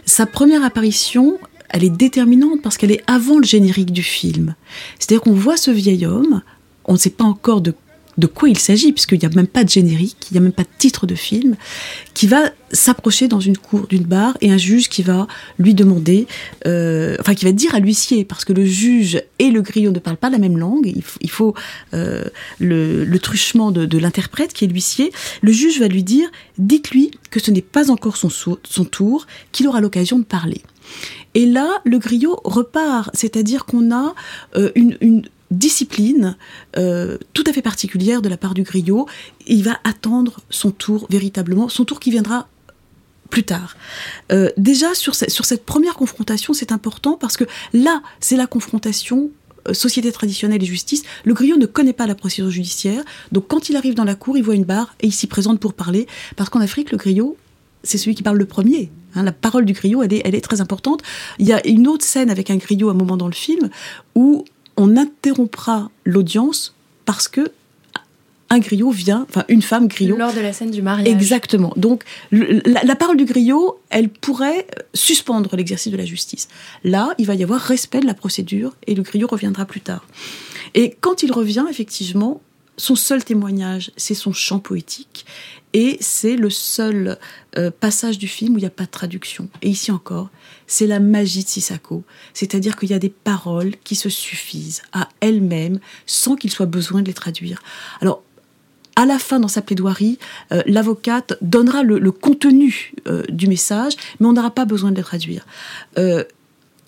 [0.06, 1.38] Sa première apparition,
[1.70, 4.56] elle est déterminante parce qu'elle est avant le générique du film.
[5.00, 6.42] C'est-à-dire qu'on voit ce vieil homme,
[6.86, 7.74] on ne sait pas encore de
[8.18, 10.54] de quoi il s'agit, puisqu'il n'y a même pas de générique, il n'y a même
[10.54, 11.56] pas de titre de film,
[12.14, 15.28] qui va s'approcher dans une cour d'une barre et un juge qui va
[15.60, 16.28] lui demander,
[16.66, 20.00] euh, enfin qui va dire à l'huissier, parce que le juge et le griot ne
[20.00, 21.54] parlent pas la même langue, il, faut
[21.94, 22.24] euh,
[22.60, 27.52] le, truchement de, l'interprète qui est l'huissier, le juge va lui dire, dites-lui que ce
[27.52, 30.62] n'est pas encore son, son tour, qu'il aura l'occasion de parler.
[31.34, 34.16] Et là, le griot repart, c'est-à-dire qu'on a
[34.56, 35.24] euh, une, une,
[35.58, 36.38] discipline
[36.78, 39.08] euh, tout à fait particulière de la part du griot.
[39.48, 42.48] Il va attendre son tour véritablement, son tour qui viendra
[43.30, 43.76] plus tard.
[44.32, 49.32] Euh, déjà, sur, sur cette première confrontation, c'est important parce que là, c'est la confrontation
[49.68, 51.04] euh, société traditionnelle et justice.
[51.24, 54.38] Le griot ne connaît pas la procédure judiciaire, donc quand il arrive dans la cour,
[54.38, 57.36] il voit une barre et il s'y présente pour parler, parce qu'en Afrique, le griot,
[57.84, 58.92] c'est celui qui parle le premier.
[59.16, 59.24] Hein.
[59.24, 61.02] la parole du griot, elle est, elle est très importante.
[61.40, 63.70] Il y a une autre scène avec un griot à un moment dans le film
[64.16, 64.46] où
[64.78, 67.52] on interrompra l'audience parce que
[68.50, 70.16] un griot vient, enfin une femme griot.
[70.16, 71.08] Lors de la scène du mariage.
[71.08, 71.74] Exactement.
[71.78, 76.48] Donc la, parole du griot, elle pourrait suspendre l'exercice de la justice.
[76.84, 80.06] Là, il va y avoir respect de la procédure et le griot reviendra plus tard.
[80.76, 82.42] Et quand il revient, effectivement,
[82.78, 85.26] son seul témoignage, c'est son chant poétique.
[85.74, 87.18] Et c'est le seul
[87.58, 89.50] euh, passage du film où il n'y a pas de traduction.
[89.62, 90.30] Et ici encore,
[90.68, 92.04] c'est la magie de Sissako.
[92.34, 97.02] C'est-à-dire qu'il y a des paroles qui se suffisent à elles-mêmes sans qu'il soit besoin
[97.02, 97.62] de les traduire.
[98.00, 98.24] Alors,
[98.96, 100.18] à la fin, dans sa plaidoirie,
[100.54, 105.04] euh, l'avocate donnera le, contenu euh, du message, mais on n'aura pas besoin de les
[105.04, 105.46] traduire.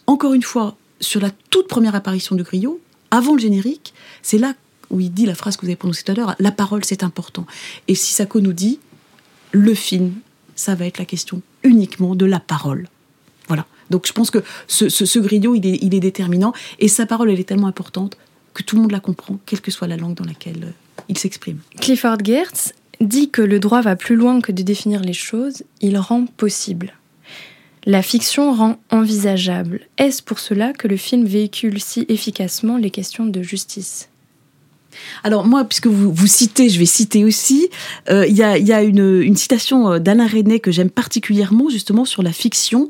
[0.05, 2.79] encore une fois, sur la toute première apparition du griot,
[3.11, 4.53] avant le générique, c'est là
[4.89, 7.03] où il dit la phrase que vous avez prononcée tout à l'heure, la parole c'est
[7.03, 7.45] important.
[7.87, 8.79] Et Sissako nous dit,
[9.51, 10.13] le film,
[10.55, 12.87] ça va être la question uniquement de la parole.
[13.47, 13.65] Voilà.
[13.89, 17.39] Donc je pense que ce, ce, il est, il est, déterminant, et sa parole, elle
[17.39, 18.17] est tellement importante
[18.53, 21.17] que tout le monde la comprend, quelle que soit la langue dans laquelle euh, il
[21.17, 21.59] s'exprime.
[21.79, 25.97] Clifford Geertz dit que le droit va plus loin que de définir les choses, il
[25.97, 26.93] rend possible.
[27.85, 29.81] La fiction rend envisageable.
[29.97, 34.09] Est-ce pour cela que le film véhicule si efficacement les questions de justice?
[35.23, 37.69] Alors moi, puisque vous, vous citez, je vais citer aussi,
[38.09, 42.31] euh, il y, a, une, citation euh, d'Alain René que j'aime particulièrement, justement sur la
[42.31, 42.89] fiction,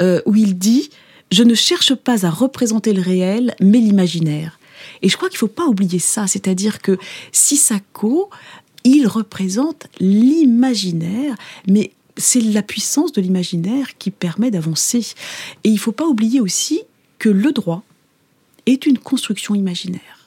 [0.00, 0.90] euh, où il dit⁇
[1.32, 4.58] Je ne cherche pas à représenter le réel, mais l'imaginaire⁇
[5.02, 6.98] Et je crois qu'il ne faut pas oublier ça, c'est-à-dire que
[7.32, 8.30] Sissako,
[8.84, 11.34] il représente l'imaginaire,
[11.68, 15.14] mais c'est la puissance de l'imaginaire qui permet d'avancer.
[15.64, 16.82] Et il ne faut pas oublier aussi
[17.18, 17.82] que le droit
[18.66, 20.19] est une construction imaginaire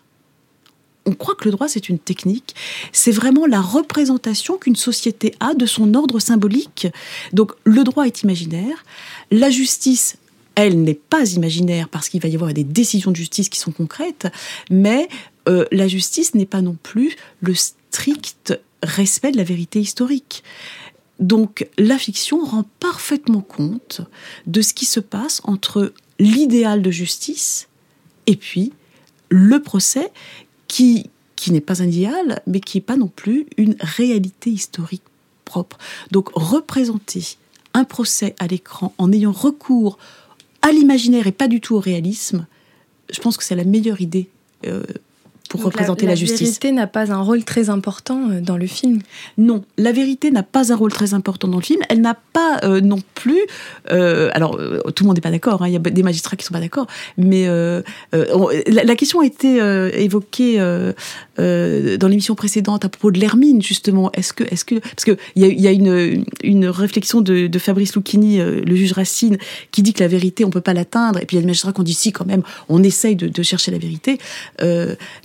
[1.06, 2.56] on croit que le droit, c'est une technique.
[2.92, 6.88] C'est vraiment la représentation qu'une société a de son ordre symbolique.
[7.34, 8.84] Donc le droit est imaginaire.
[9.32, 10.18] La justice,
[10.56, 13.72] elle n'est pas imaginaire parce qu'il va y avoir des décisions de justice qui sont
[13.72, 14.28] concrètes.
[14.70, 15.10] Mais
[15.50, 20.44] euh, la justice n'est pas non plus le strict respect de la vérité historique.
[21.20, 24.02] Donc la fiction rend parfaitement compte
[24.48, 27.68] de ce qui se passe entre l'idéal de justice
[28.26, 28.74] et puis
[29.30, 30.12] le procès
[30.74, 35.04] qui, qui n'est pas un idéal, mais qui n'est pas non plus une réalité historique
[35.46, 35.78] propre.
[36.10, 37.38] Donc représenter
[37.76, 40.00] un procès à l'écran en ayant recours
[40.64, 42.48] à l'imaginaire et pas du tout au réalisme,
[43.12, 44.30] je pense que c'est la meilleure idée
[44.66, 44.84] euh,
[45.54, 46.40] pour représenter la, justice.
[46.40, 49.02] La vérité n'a pas un rôle très important euh, dans le film.
[49.38, 51.80] Non, la vérité n'a pas un rôle très important dans le film.
[51.90, 53.42] Elle n'a pas euh, non plus.
[53.92, 54.58] Euh, alors,
[54.96, 55.62] tout le monde n'est pas d'accord.
[55.62, 56.88] Hein, il y a des magistrats qui sont pas d'accord.
[57.18, 59.58] Mais la, question a été
[59.94, 60.58] évoquée
[61.38, 64.12] dans l'émission précédente à propos de l'hermine justement.
[64.14, 67.96] Est-ce que, est-ce que, parce que il y a, une, une réflexion de, de Fabrice
[67.96, 69.38] Lucchini, le juge Racine,
[69.72, 71.20] qui dit que la vérité on peut pas l'atteindre.
[71.22, 73.16] Et puis il y a des magistrats qui ont dit si quand même, on essaye
[73.16, 74.18] de, de chercher la vérité.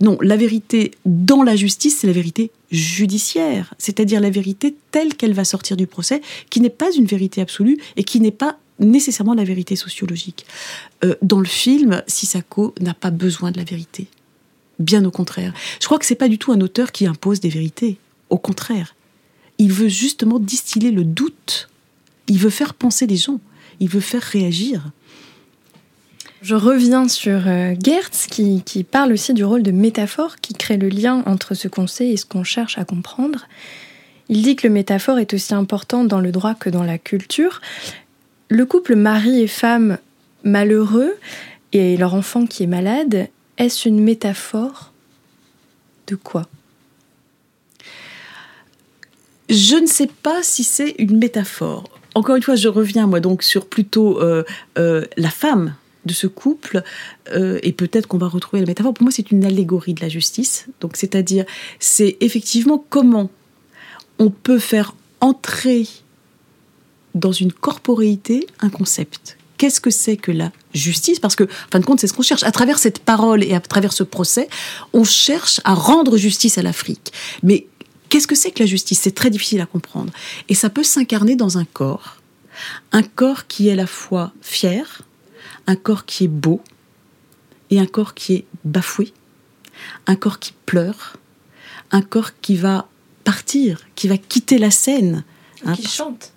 [0.01, 5.33] non, la vérité dans la justice, c'est la vérité judiciaire, c'est-à-dire la vérité telle qu'elle
[5.33, 9.35] va sortir du procès, qui n'est pas une vérité absolue et qui n'est pas nécessairement
[9.35, 10.47] la vérité sociologique.
[11.05, 14.07] Euh, dans le film, Sissako n'a pas besoin de la vérité.
[14.79, 15.53] Bien au contraire.
[15.81, 17.99] Je crois que c'est pas du tout un auteur qui impose des vérités.
[18.31, 18.95] Au contraire.
[19.59, 21.69] Il veut justement distiller le doute.
[22.29, 23.41] Il veut faire penser les gens.
[23.81, 24.93] Il veut faire réagir.
[26.41, 30.89] Je reviens sur euh, Gertz qui, parle aussi du rôle de métaphore qui crée le
[30.89, 33.49] lien entre ce qu'on sait et ce qu'on cherche à comprendre.
[34.29, 37.61] Il dit que le métaphore est aussi important dans le droit que dans la culture.
[38.51, 39.99] Le couple mari et femme
[40.45, 41.17] malheureux
[41.73, 44.93] et leur enfant qui est malade, est-ce une métaphore
[46.07, 46.47] de quoi?
[49.49, 51.85] Je ne sais pas si c'est une métaphore.
[52.15, 54.45] Encore une fois, je reviens moi donc sur plutôt euh,
[54.79, 56.83] euh, la femme de ce couple,
[57.33, 60.09] euh, et peut-être qu'on va retrouver la métaphore, pour moi c'est une allégorie de la
[60.09, 60.67] justice.
[60.81, 61.45] Donc c'est-à-dire,
[61.81, 63.31] c'est effectivement comment
[64.19, 65.87] on peut faire entrer
[67.15, 69.37] dans une corporéité un concept.
[69.57, 71.19] Qu'est-ce que c'est que la justice?
[71.19, 72.45] Parce que, en fin de compte, c'est ce qu'on cherche.
[72.45, 74.49] À travers cette parole et à travers ce procès,
[74.93, 77.13] on cherche à rendre justice à l'Afrique.
[77.43, 77.67] Mais
[78.09, 79.01] qu'est-ce que c'est que la justice?
[79.01, 80.13] C'est très difficile à comprendre.
[80.49, 82.19] Et ça peut s'incarner dans un corps.
[82.93, 85.03] Un corps qui est à la fois fier,
[85.69, 86.61] un corps qui est beau
[87.71, 89.13] et un corps qui est bafoué,
[90.07, 91.19] un corps qui pleure,
[91.93, 92.89] un corps qui va
[93.23, 95.25] partir, qui va quitter la scène.
[95.65, 95.75] Hein.
[95.75, 96.33] qui chante.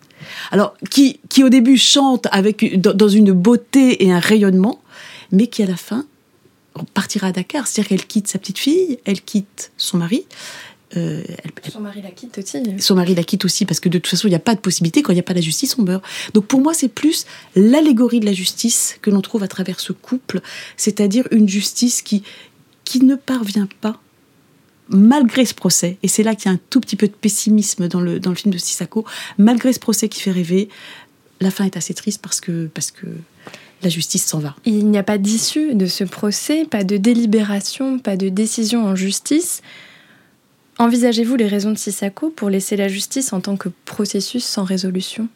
[0.52, 4.82] Alors, qui, qui au début chante avec, dans une beauté et un rayonnement,
[5.32, 6.06] mais qui à la fin
[6.94, 7.68] partira à Dakar.
[7.68, 10.26] C'est-à-dire qu'elle quitte sa petite fille, elle quitte son mari,
[10.98, 11.24] euh,
[11.70, 12.58] son mari la quitte aussi.
[12.80, 14.60] Son mari la quitte aussi parce que de toute façon, il n'y a pas de
[14.60, 15.02] possibilité.
[15.02, 16.04] Quand il n'y a pas la justice, on meurt.
[16.34, 17.26] Donc pour moi, c'est plus
[17.56, 20.42] l'allégorie de la justice que l'on trouve à travers ce couple,
[20.78, 22.24] c'est-à-dire une justice qui,
[22.84, 24.02] qui ne parvient pas,
[24.90, 27.88] malgré ce procès, et c'est là qu'il y a un tout petit peu de pessimisme
[27.88, 29.06] dans le, dans le film de Sissako,
[29.38, 30.68] malgré ce procès qui fait rêver,
[31.40, 33.08] la fin est assez triste parce que, parce que
[33.84, 34.56] la justice s'en va.
[34.66, 38.96] Il n'y a pas d'issue de ce procès, pas de délibération, pas de décision en
[38.96, 39.62] justice.
[40.82, 45.28] Envisagez-vous les raisons de Sissako pour laisser la justice en tant que processus sans résolution?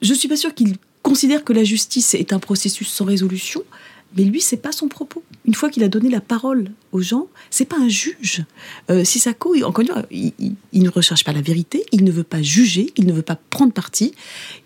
[0.00, 3.64] Je ne suis pas sûre qu'il considère que la justice est un processus sans résolution,
[4.16, 5.24] mais lui, c'est pas son propos.
[5.44, 8.44] Une fois qu'il a donné la parole aux gens, c'est pas un juge.
[8.90, 12.42] Euh, Sissako, encore une fois, il, ne recherche pas la vérité, il ne veut pas
[12.42, 14.14] juger, il ne veut pas prendre parti,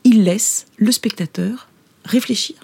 [0.04, 1.70] il laisse le spectateur
[2.04, 2.56] réfléchir.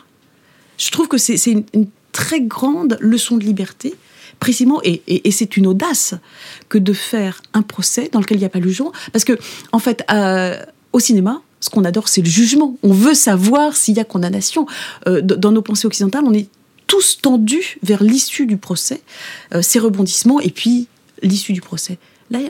[0.77, 3.95] Je trouve que c'est une, une très grande leçon de liberté
[4.41, 6.15] précisément, et, c'est une audace
[6.69, 8.93] que de faire un procès dans lequel il n'y a pas le jugement.
[9.13, 9.39] Parce que,
[9.73, 10.57] en fait, euh,
[10.93, 12.77] au cinéma, ce qu'on adore, c'est le jugement.
[12.83, 14.67] On veut savoir s'il y a condamnation.
[15.09, 16.49] Euh, dans nos pensées occidentales, on est
[16.87, 19.01] tous tendus vers l'issue du procès,
[19.55, 20.89] euh, ses rebondissements, et puis
[21.23, 21.99] l'issue du procès.
[22.31, 22.41] Là,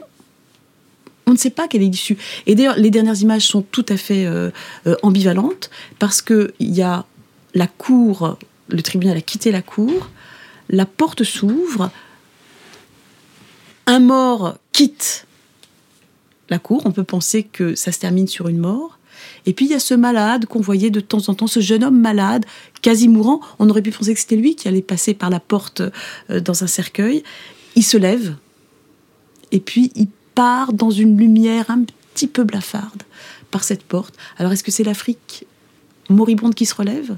[1.27, 2.18] on ne sait pas quelle est l'issue.
[2.47, 4.29] Et d'ailleurs, les dernières images sont tout à fait
[5.03, 7.07] ambivalentes, parce qu'il y a
[7.55, 8.37] la cour,
[8.68, 10.11] le tribunal a quitté la cour,
[10.68, 11.90] la porte s'ouvre,
[13.87, 15.27] un mort quitte
[16.50, 18.98] la cour, on peut penser que ça se termine sur une mort,
[19.46, 21.85] et puis il y a ce malade qu'on voyait de temps en temps, ce jeune
[21.85, 22.44] homme malade,
[22.83, 25.83] quasi mourant, on aurait pu penser que c'était lui qui allait passer par la porte
[26.31, 27.22] euh, dans un cercueil,
[27.77, 28.37] il se lève,
[29.53, 33.03] et puis il part dans une lumière un petit peu blafarde
[33.50, 34.16] par cette porte.
[34.37, 35.46] Alors est-ce que c'est l'Afrique
[36.09, 37.16] moribonde qui se relève?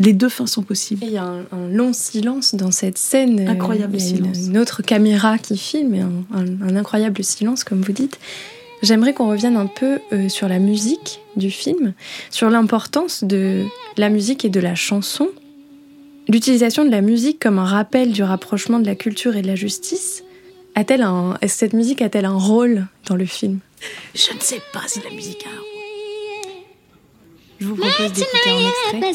[0.00, 1.04] Les deux fins sont possibles.
[1.04, 3.46] il y a un, long silence dans cette scène.
[3.46, 4.38] Incroyable il y a silence.
[4.46, 8.18] Une, autre caméra qui filme, et un, incroyable silence, comme vous dites.
[8.82, 11.92] J'aimerais qu'on revienne un peu euh, sur la musique du film,
[12.30, 13.66] sur l'importance de
[13.98, 15.28] la musique et de la chanson.
[16.28, 19.56] L'utilisation de la musique comme un rappel du rapprochement de la culture et de la
[19.56, 20.24] justice.
[20.76, 23.58] A-t-elle un, est-ce que cette musique a-t-elle un rôle dans le film?
[24.14, 25.79] Je ne sais pas si la musique a un rôle.
[27.60, 29.12] Je vous propose d'écouter un extrait.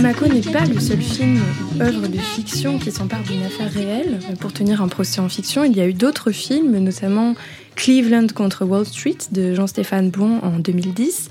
[0.00, 1.40] N'est pas le seul film
[1.80, 5.64] œuvre de fiction qui s'empare d'une affaire réelle pour tenir un procès en fiction.
[5.64, 7.34] Il y a eu d'autres films, notamment
[7.74, 11.30] Cleveland contre Wall Street de Jean-Stéphane Bouin en 2010,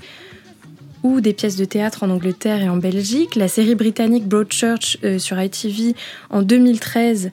[1.02, 3.36] ou des pièces de théâtre en Angleterre et en Belgique.
[3.36, 5.94] La série britannique Broadchurch euh, sur ITV
[6.28, 7.30] en 2013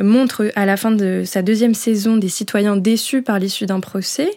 [0.00, 4.30] montre à la fin de sa deuxième saison des citoyens déçus par l'issue d'un procès.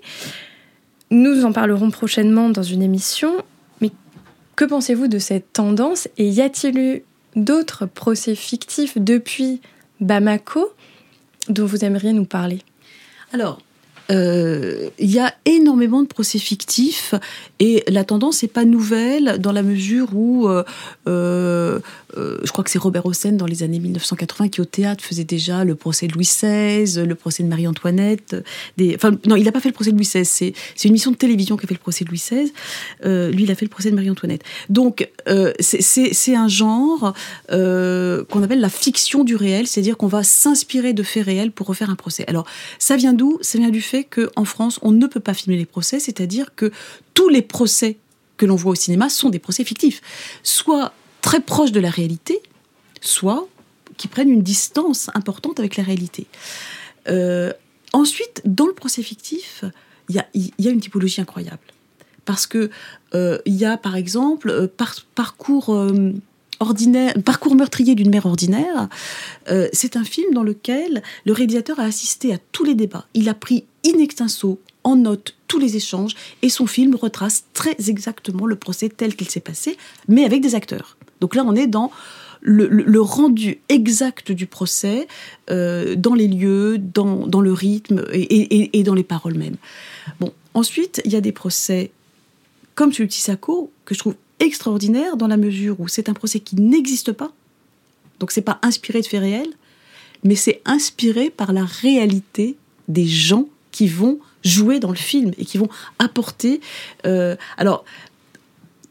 [1.10, 3.34] Nous en parlerons prochainement dans une émission.
[4.58, 7.04] Que pensez-vous de cette tendance Et y a-t-il eu
[7.36, 9.62] d'autres procès fictifs depuis
[10.00, 10.74] Bamako
[11.48, 12.64] dont vous aimeriez nous parler?
[14.10, 17.14] Euh, y a énormément de procès fictifs
[17.60, 20.64] et la tendance n'est pas nouvelle dans la mesure où euh,
[21.08, 21.80] euh,
[22.18, 25.24] euh, je crois que c'est Robert Hossein dans les années 1980 qui au théâtre faisait
[25.24, 28.36] déjà le procès de Louis XVI, le procès de Marie-Antoinette.
[28.96, 30.26] Enfin, non, il n'a pas fait le procès de Louis XVI.
[30.26, 30.54] C'est,
[30.84, 32.52] une émission de télévision qui a fait le procès de Louis XVI.
[33.34, 34.44] Lui, il a fait le procès de Marie-Antoinette.
[34.70, 35.10] Donc,
[35.60, 37.14] c'est, un genre
[37.50, 41.90] qu'on appelle la fiction du réel, c'est-à-dire qu'on va s'inspirer de faits réels pour refaire
[41.90, 42.24] un procès.
[42.28, 42.46] Alors,
[42.80, 43.38] ça vient d'où?
[43.42, 46.72] Ça vient du fait qu'en France, on ne peut pas filmer les procès, c'est-à-dire que
[47.14, 47.98] tous les procès
[48.38, 50.02] que l'on voit au cinéma sont des procès fictifs.
[50.44, 52.42] Soit très proches de la réalité,
[53.02, 53.48] soit
[53.98, 56.28] qui prennent une distance importante avec la réalité.
[57.10, 57.52] Euh,
[57.94, 59.64] ensuite, dans le procès fictif,
[60.10, 61.60] il y a, une typologie incroyable.
[62.26, 62.70] Parce que
[63.14, 64.68] euh, il y a, par exemple, euh,
[65.16, 65.70] parcours
[66.60, 68.90] ordinaire, parcours meurtrier d'une mère ordinaire.
[69.74, 73.06] c'est un film dans lequel le réalisateur a assisté à tous les débats.
[73.14, 77.76] Il a pris in extenso en note tous les échanges et son film retrace très
[77.88, 79.78] exactement le procès tel qu'il s'est passé,
[80.08, 80.98] mais avec des acteurs.
[81.22, 81.92] Donc là, on est dans
[82.42, 85.08] le, rendu exact du procès,
[85.50, 89.58] euh, dans les lieux, dans, le rythme et, dans les paroles mêmes.
[90.20, 91.92] Bon, ensuite, il y a des procès
[92.76, 96.40] comme celui de Tissako, que je trouve extraordinaire dans la mesure où c'est un procès
[96.40, 97.32] qui n'existe pas.
[98.20, 99.54] Donc c'est pas inspiré de faits réels,
[100.24, 102.56] mais c'est inspiré par la réalité
[102.88, 105.70] des gens qui vont jouer dans le film et qui vont
[106.00, 106.62] apporter.
[107.06, 107.86] Euh, alors,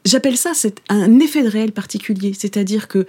[0.05, 0.53] J'appelle ça
[0.89, 3.09] un effet de réel particulier, c'est-à-dire que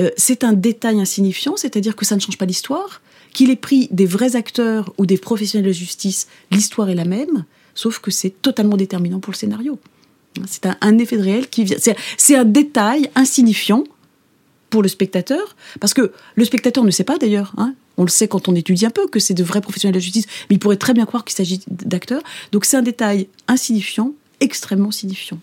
[0.00, 3.02] euh, c'est un détail insignifiant, c'est-à-dire que ça ne change pas l'histoire,
[3.32, 7.44] qu'il ait pris des vrais acteurs ou des professionnels de justice, l'histoire est la même,
[7.74, 9.80] sauf que c'est totalement déterminant pour le scénario.
[10.46, 11.78] C'est un, effet de réel qui vient.
[12.16, 13.82] C'est un détail insignifiant
[14.70, 17.54] pour le spectateur, parce que le spectateur ne sait pas d'ailleurs.
[17.56, 20.00] Hein, on le sait quand on étudie un peu que c'est de vrais professionnels de
[20.00, 22.22] justice, mais il pourrait très bien croire qu'il s'agit d'acteurs.
[22.52, 25.38] Donc c'est un détail insignifiant, extrêmement signifiant.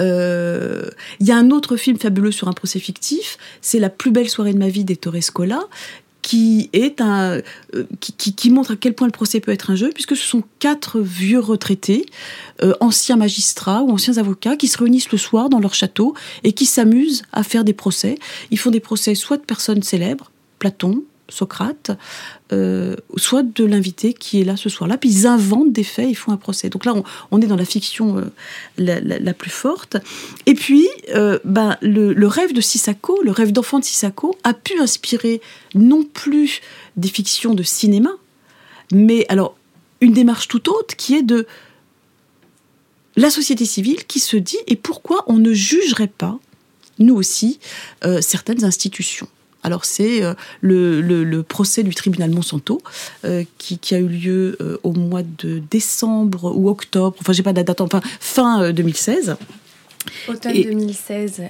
[0.00, 4.10] Euh, il y a un autre film fabuleux sur un procès fictif, c'est La plus
[4.10, 5.60] belle soirée de ma vie des Scola,
[6.22, 7.40] qui est un
[7.74, 10.42] euh, qui, montre à quel point le procès peut être un jeu, puisque ce sont
[10.58, 12.04] quatre vieux retraités,
[12.62, 16.52] euh, anciens magistrats ou anciens avocats, qui se réunissent le soir dans leur château et
[16.52, 18.16] qui s'amusent à faire des procès.
[18.50, 21.90] Ils font des procès soit de personnes célèbres, Platon, Socrate,
[22.52, 24.96] euh, soit de l'invité qui est là ce soir-là.
[24.96, 26.68] Puis ils inventent des faits, ils font un procès.
[26.68, 26.94] Donc là,
[27.30, 28.24] on, est dans la fiction euh,
[28.78, 29.96] la, plus forte.
[30.46, 34.78] Et puis, euh, ben, le, rêve de Sissako, le rêve d'enfant de Sissako, a pu
[34.78, 35.40] inspirer
[35.74, 36.60] non plus
[36.96, 38.10] des fictions de cinéma,
[38.92, 39.56] mais alors
[40.00, 41.46] une démarche tout autre qui est de
[43.16, 46.38] la société civile qui se dit et pourquoi on ne jugerait pas,
[46.98, 47.58] nous aussi,
[48.20, 49.28] certaines institutions.
[49.66, 52.80] Alors c'est euh, le, procès du tribunal Monsanto
[53.24, 57.52] euh, qui, a eu lieu euh, au mois de décembre ou octobre, enfin j'ai pas
[57.52, 59.36] de date, enfin fin 2016.
[60.28, 61.42] Automne 2016.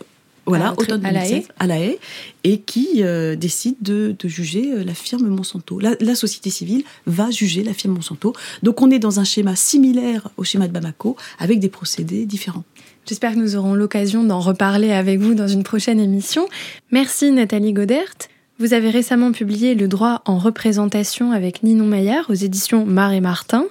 [0.47, 1.99] Voilà, automne 2016, à La Haye,
[2.45, 3.03] et qui
[3.37, 5.79] décide de, juger la firme Monsanto.
[5.79, 8.33] La, la, société civile va juger la firme Monsanto.
[8.63, 12.65] Donc on est dans un schéma similaire au schéma de Bamako, avec des procédés différents.
[13.09, 16.49] J'espère que nous aurons l'occasion d'en reparler avec vous dans une prochaine émission.
[16.91, 18.13] Merci Nathalie Godert.
[18.59, 23.21] Vous avez récemment publié Le droit en représentation avec Ninon Maillard aux éditions Mar et
[23.21, 23.67] Martin.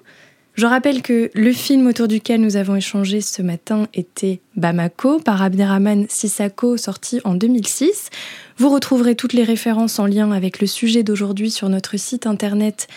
[0.53, 5.41] Je rappelle que le film autour duquel nous avons échangé ce matin était Bamako par
[5.41, 8.11] Abderrahman Sissako, sorti en 2006.
[8.57, 12.87] Vous retrouverez toutes les références en lien avec le sujet d'aujourd'hui sur notre site internet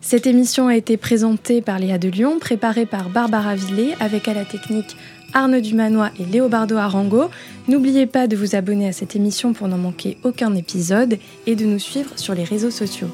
[0.00, 4.34] Cette émission a été présentée par Léa de Lyon, préparée par Barbara Villet, avec à
[4.34, 4.96] la technique
[5.32, 7.30] Arnaud Dumanois et Léobardo Arango.
[7.68, 11.64] N'oubliez pas de vous abonner à cette émission pour n'en manquer aucun épisode et de
[11.64, 13.08] nous suivre sur les réseaux sociaux.